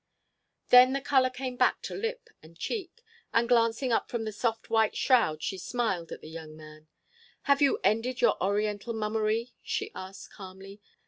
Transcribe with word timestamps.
Then 0.69 0.93
the 0.93 0.99
colour 0.99 1.29
came 1.29 1.57
back 1.57 1.83
to 1.83 1.93
lip 1.93 2.29
and 2.41 2.57
cheek; 2.57 3.03
and, 3.35 3.47
glancing 3.47 3.91
up 3.91 4.09
from 4.09 4.23
the 4.23 4.31
soft 4.31 4.67
white 4.71 4.95
shroud, 4.95 5.43
she 5.43 5.59
smiled 5.59 6.11
at 6.11 6.21
the 6.21 6.27
young 6.29 6.57
man: 6.57 6.87
"Have 7.43 7.61
you 7.61 7.77
ended 7.83 8.19
your 8.19 8.43
Oriental 8.43 8.93
mummery?" 8.95 9.53
she 9.61 9.91
asked 9.93 10.33
calmly. 10.33 10.81